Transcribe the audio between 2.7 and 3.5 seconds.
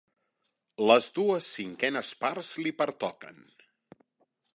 pertoquen.